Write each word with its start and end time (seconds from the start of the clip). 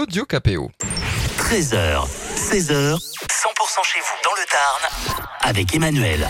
Claudio 0.00 0.24
Capéo. 0.24 0.70
13h, 1.36 2.06
16h, 2.34 2.96
100% 2.96 3.84
chez 3.84 4.00
vous 4.00 4.16
dans 4.24 4.32
le 4.32 4.46
Tarn 4.50 5.20
avec 5.42 5.74
Emmanuel. 5.74 6.26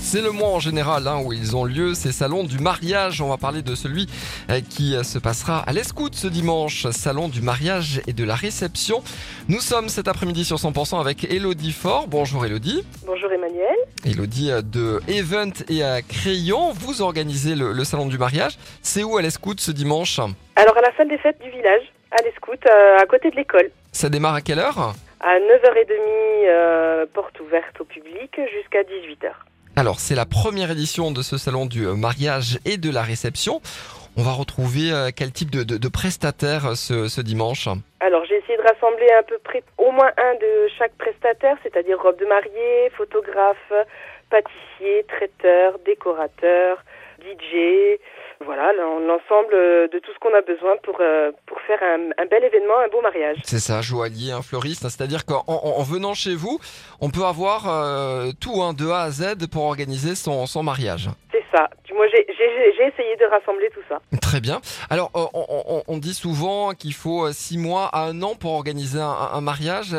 C'est 0.00 0.22
le 0.22 0.30
mois 0.30 0.50
en 0.50 0.60
général 0.60 1.08
hein, 1.08 1.20
où 1.24 1.32
ils 1.32 1.56
ont 1.56 1.64
lieu, 1.64 1.94
ces 1.94 2.12
salons 2.12 2.44
du 2.44 2.60
mariage. 2.60 3.20
On 3.20 3.28
va 3.28 3.36
parler 3.36 3.62
de 3.62 3.74
celui 3.74 4.06
euh, 4.50 4.60
qui 4.60 4.94
euh, 4.94 5.02
se 5.02 5.18
passera 5.18 5.58
à 5.58 5.72
l'Escoute 5.72 6.14
ce 6.14 6.28
dimanche, 6.28 6.86
salon 6.90 7.26
du 7.26 7.42
mariage 7.42 8.00
et 8.06 8.12
de 8.12 8.22
la 8.22 8.36
réception. 8.36 9.02
Nous 9.48 9.60
sommes 9.60 9.88
cet 9.88 10.06
après-midi 10.06 10.44
sur 10.44 10.56
100% 10.56 11.00
avec 11.00 11.24
Elodie 11.24 11.72
Fort. 11.72 12.06
Bonjour 12.06 12.46
Elodie. 12.46 12.84
Bonjour 13.04 13.32
Emmanuel. 13.32 13.76
Elodie 14.06 14.52
euh, 14.52 14.62
de 14.62 15.00
Event 15.08 15.50
et 15.68 15.82
à 15.82 16.02
Crayon, 16.02 16.70
vous 16.72 17.02
organisez 17.02 17.56
le, 17.56 17.72
le 17.72 17.82
salon 17.82 18.06
du 18.06 18.16
mariage. 18.16 18.58
C'est 18.80 19.02
où 19.02 19.16
à 19.16 19.22
l'Escoute 19.22 19.60
ce 19.60 19.72
dimanche? 19.72 20.20
Alors 20.54 20.76
à 20.76 20.82
la 20.82 20.96
salle 20.96 21.08
des 21.08 21.18
fêtes 21.18 21.42
du 21.42 21.50
village, 21.50 21.82
à 22.10 22.22
l'Escoute, 22.22 22.66
euh, 22.66 22.98
à 22.98 23.06
côté 23.06 23.30
de 23.30 23.36
l'école. 23.36 23.70
Ça 23.92 24.08
démarre 24.08 24.34
à 24.34 24.40
quelle 24.40 24.58
heure 24.58 24.94
À 25.20 25.38
9h30, 25.38 25.88
euh, 26.46 27.06
porte 27.12 27.40
ouverte 27.40 27.80
au 27.80 27.84
public 27.84 28.40
jusqu'à 28.54 28.82
18h. 28.82 29.32
Alors, 29.76 30.00
c'est 30.00 30.14
la 30.14 30.26
première 30.26 30.70
édition 30.70 31.12
de 31.12 31.22
ce 31.22 31.36
salon 31.36 31.66
du 31.66 31.86
euh, 31.86 31.94
mariage 31.94 32.58
et 32.64 32.78
de 32.78 32.90
la 32.92 33.02
réception. 33.02 33.60
On 34.16 34.22
va 34.22 34.32
retrouver 34.32 34.90
quel 35.16 35.30
type 35.30 35.50
de, 35.50 35.62
de, 35.62 35.76
de 35.76 35.88
prestataire 35.88 36.66
euh, 36.66 36.74
ce, 36.74 37.06
ce 37.06 37.20
dimanche 37.20 37.68
Alors 38.00 38.24
j'ai 38.24 38.36
essayé 38.38 38.56
de 38.56 38.62
rassembler 38.62 39.08
à 39.10 39.22
peu 39.22 39.38
près 39.38 39.62
au 39.78 39.92
moins 39.92 40.10
un 40.16 40.34
de 40.34 40.68
chaque 40.76 40.94
prestataire, 40.98 41.56
c'est-à-dire 41.62 42.00
robe 42.02 42.18
de 42.18 42.26
mariée, 42.26 42.90
photographe, 42.96 43.72
pâtissier, 44.30 45.04
traiteur, 45.06 45.78
décorateur, 45.86 46.82
DJ. 47.20 47.98
Voilà, 48.44 48.72
l'ensemble 48.72 49.54
de 49.90 49.98
tout 49.98 50.12
ce 50.12 50.18
qu'on 50.18 50.34
a 50.34 50.42
besoin 50.42 50.76
pour, 50.82 51.00
pour 51.46 51.57
faire 51.68 51.78
un, 51.82 52.10
un 52.22 52.26
bel 52.26 52.42
événement, 52.42 52.78
un 52.84 52.88
beau 52.88 53.00
mariage. 53.02 53.36
C'est 53.44 53.60
ça, 53.60 53.80
joaillier, 53.82 54.32
un 54.32 54.42
fleuriste. 54.42 54.84
hein, 54.84 54.88
C'est-à-dire 54.88 55.24
qu'en 55.26 55.44
en, 55.46 55.52
en 55.78 55.82
venant 55.84 56.14
chez 56.14 56.34
vous, 56.34 56.58
on 57.00 57.10
peut 57.10 57.24
avoir 57.24 57.68
euh, 57.68 58.32
tout 58.40 58.62
hein, 58.62 58.72
de 58.72 58.88
A 58.88 59.02
à 59.02 59.10
Z 59.10 59.46
pour 59.52 59.64
organiser 59.64 60.14
son, 60.14 60.46
son 60.46 60.62
mariage. 60.62 61.10
C'est 61.30 61.44
ça. 61.54 61.68
Moins, 61.94 62.06
j'ai- 62.14 62.26
essayé 62.94 63.16
de 63.16 63.24
rassembler 63.26 63.68
tout 63.74 63.80
ça. 63.88 63.98
Très 64.22 64.40
bien. 64.40 64.60
Alors, 64.88 65.10
euh, 65.16 65.24
on, 65.34 65.44
on- 65.68 65.82
on 65.88 65.98
dit 65.98 66.14
souvent 66.14 66.70
qu'il 66.72 66.94
faut 66.94 67.26
euh, 67.26 67.32
six 67.32 67.58
mois 67.58 67.86
à 67.92 68.02
un 68.04 68.22
an 68.22 68.34
pour 68.36 68.52
organiser 68.52 69.00
un, 69.00 69.16
un 69.34 69.40
mariage. 69.40 69.94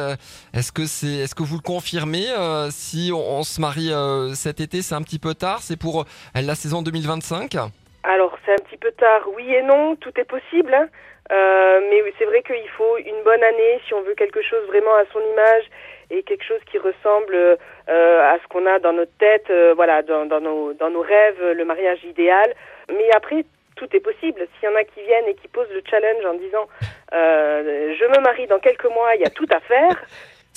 Est-ce 0.54 0.72
que 0.72 0.86
c'est, 0.86 1.08
est-ce 1.24 1.36
que 1.36 1.44
vous 1.44 1.56
le 1.58 1.62
confirmez 1.62 2.26
euh, 2.30 2.70
Si 2.72 3.12
on, 3.14 3.40
on 3.40 3.44
se 3.44 3.60
marie 3.62 3.92
euh, 3.92 4.34
cet 4.34 4.60
été, 4.62 4.82
c'est 4.82 4.96
un 4.96 5.02
petit 5.02 5.20
peu 5.20 5.34
tard. 5.36 5.60
C'est 5.62 5.76
pour 5.78 6.06
la 6.34 6.56
saison 6.56 6.82
2025. 6.82 7.58
Alors, 8.04 8.32
peu 8.80 8.92
tard, 8.92 9.28
oui 9.36 9.54
et 9.54 9.62
non, 9.62 9.96
tout 9.96 10.12
est 10.20 10.26
possible. 10.26 10.74
hein. 10.74 10.88
Euh, 11.32 11.80
mais 11.90 12.02
c'est 12.18 12.26
vrai 12.26 12.42
qu'il 12.42 12.68
faut 12.70 12.98
une 12.98 13.22
bonne 13.24 13.44
année 13.44 13.80
si 13.86 13.94
on 13.94 14.02
veut 14.02 14.16
quelque 14.16 14.42
chose 14.42 14.66
vraiment 14.66 14.96
à 14.96 15.06
son 15.14 15.20
image 15.20 15.64
et 16.10 16.24
quelque 16.24 16.44
chose 16.44 16.62
qui 16.72 16.80
ressemble 16.80 17.36
euh, 17.36 17.56
à 17.88 18.38
ce 18.42 18.48
qu'on 18.48 18.66
a 18.66 18.80
dans 18.80 18.94
notre 18.94 19.16
tête, 19.20 19.46
euh, 19.52 19.74
voilà, 19.76 20.02
nos, 20.02 20.74
dans 20.74 20.90
nos 20.90 21.02
rêves, 21.02 21.52
le 21.56 21.66
mariage 21.66 22.04
idéal. 22.04 22.52
Mais 22.90 23.12
après, 23.16 23.46
tout 23.76 23.88
est 23.96 24.00
possible. 24.00 24.48
S'il 24.60 24.70
y 24.70 24.72
en 24.72 24.76
a 24.76 24.84
qui 24.84 25.04
viennent 25.04 25.28
et 25.28 25.36
qui 25.36 25.48
posent 25.48 25.72
le 25.72 25.84
challenge 25.88 26.26
en 26.26 26.34
disant 26.34 26.68
je 27.12 28.06
me 28.06 28.22
marie 28.22 28.48
dans 28.48 28.60
quelques 28.60 28.86
mois, 28.86 29.14
il 29.16 29.22
y 29.22 29.26
a 29.26 29.30
tout 29.30 29.48
à 29.52 29.60
faire. 29.60 30.02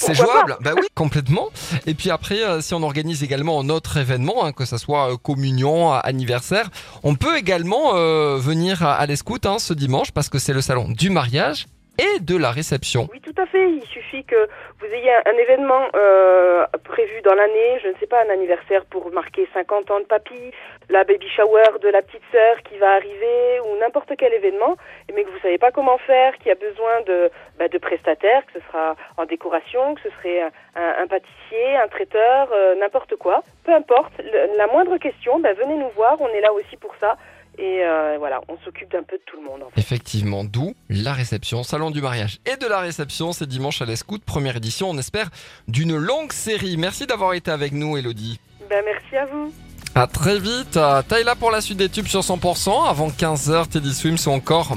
C'est 0.07 0.15
jouable 0.15 0.57
Bah 0.61 0.73
oui, 0.77 0.87
complètement. 0.95 1.49
Et 1.87 1.95
puis 1.95 2.11
après, 2.11 2.43
euh, 2.43 2.61
si 2.61 2.75
on 2.75 2.83
organise 2.83 3.23
également 3.23 3.61
un 3.61 3.69
autre 3.69 3.97
événement, 3.97 4.45
hein, 4.45 4.53
que 4.53 4.65
ce 4.65 4.77
soit 4.79 5.13
euh, 5.13 5.17
communion, 5.17 5.95
euh, 5.95 5.99
anniversaire, 6.03 6.71
on 7.03 7.15
peut 7.15 7.37
également 7.39 7.95
euh, 7.95 8.37
venir 8.39 8.83
à, 8.83 8.95
à 8.95 9.07
l'Escoute 9.07 9.47
hein, 9.47 9.59
ce 9.59 9.75
dimanche 9.75 10.11
parce 10.13 10.29
que 10.29 10.39
c'est 10.39 10.53
le 10.53 10.61
salon 10.61 10.89
du 10.89 11.11
mariage 11.11 11.67
et 11.99 12.21
de 12.21 12.37
la 12.37 12.51
réception. 12.51 13.09
Oui, 13.13 13.21
tout 13.21 13.35
à 13.41 13.47
fait. 13.47 13.71
Il 13.71 13.85
suffit 13.85 14.25
que 14.25 14.49
vous 14.81 14.87
ayez 14.87 15.13
un, 15.13 15.37
événement 15.39 15.89
euh, 15.95 16.65
prévu 16.85 17.21
dans 17.23 17.35
l'année, 17.35 17.81
je 17.83 17.89
ne 17.89 17.95
sais 18.01 18.07
pas, 18.07 18.23
un 18.25 18.31
anniversaire 18.31 18.85
pour 18.87 19.13
marquer 19.13 19.49
50 19.53 19.91
ans 19.91 20.01
de 20.01 20.05
papy, 20.05 20.53
la 20.89 21.05
baby 21.05 21.29
shower 21.29 21.79
de 21.83 21.89
la 21.89 22.03
petite 22.03 22.23
sœur 22.31 22.63
qui 22.63 22.79
va 22.79 22.93
arriver, 22.93 23.61
ou 23.67 23.79
n'importe 23.79 24.13
quel 24.17 24.33
événement, 24.33 24.77
mais 25.15 25.25
que 25.25 25.31
vous 25.31 25.39
savez 25.41 25.59
pas 25.59 25.71
comment 25.71 25.99
faire, 25.99 26.37
qui 26.39 26.51
a 26.51 26.55
besoin 26.55 27.01
de, 27.07 27.31
bah, 27.59 27.69
de 27.69 27.79
prestataires, 27.79 28.45
que 28.47 28.61
ce 28.61 28.67
sera 28.67 28.97
en 29.17 29.25
décoration, 29.25 29.95
que 29.95 30.03
ce 30.03 30.11
serait 30.19 30.43
un, 30.75 31.07
pâtissier, 31.07 31.77
un 31.77 31.89
traiteur, 31.89 32.49
euh, 32.53 32.75
n'importe 32.77 33.17
quoi. 33.17 33.43
Peu 33.65 33.73
importe, 33.73 34.13
la 34.57 34.67
moindre 34.67 34.97
question, 34.99 35.41
bah, 35.41 35.53
venez 35.53 35.77
nous 35.77 35.91
voir, 35.91 36.21
on 36.21 36.29
est 36.29 36.41
là 36.41 36.53
aussi 36.53 36.77
pour 36.77 36.95
ça. 37.01 37.17
Et 37.59 37.85
euh, 37.85 38.17
voilà, 38.19 38.41
on 38.49 38.57
s'occupe 38.65 38.91
d'un 38.91 39.03
peu 39.03 39.17
de 39.17 39.23
tout 39.27 39.37
le 39.37 39.45
monde. 39.45 39.63
En 39.63 39.71
fait. 39.71 39.81
Effectivement, 39.81 40.45
d'où 40.45 40.75
la 40.89 41.13
réception, 41.13 41.63
salon 41.63 41.91
du 41.91 42.01
mariage 42.01 42.39
et 42.47 42.57
de 42.57 42.67
la 42.67 42.81
réception, 42.81 43.33
c'est 43.33 43.47
dimanche 43.47 43.83
à 43.83 43.85
l'Escoute, 43.85 44.25
première 44.25 44.57
édition, 44.57 44.89
on 44.91 44.99
espère, 44.99 45.29
d'une 45.69 45.97
longue 45.97 46.33
série. 46.33 46.77
Merci 46.77 47.07
d'avoir 47.07 47.35
été 47.35 47.51
avec 47.51 47.73
nous, 47.73 47.97
Elodie. 47.97 48.41
Ben, 48.71 48.83
merci 48.85 49.17
à 49.17 49.27
vous. 49.27 49.53
À 49.95 50.07
très 50.07 50.39
vite, 50.39 50.79
Taille 51.09 51.25
là 51.25 51.37
pour 51.37 51.51
la 51.51 51.61
suite 51.61 51.77
des 51.77 51.91
tubes 51.91 52.07
sur 52.07 52.21
100%, 52.21 52.89
avant 52.89 53.09
15h, 53.09 53.69
Teddy 53.69 53.93
Swims 53.93 54.17
ou 54.27 54.31
encore 54.31 54.75